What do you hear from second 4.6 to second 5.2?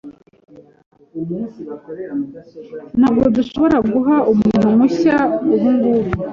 mushya